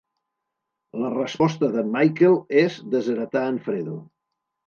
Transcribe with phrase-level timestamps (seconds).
[1.01, 4.01] La resposta d'en Michael és desheretar en Fredo.